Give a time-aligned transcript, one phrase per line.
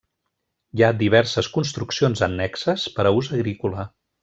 [0.79, 3.87] Hi ha diverses construccions annexes per a ús agrícola.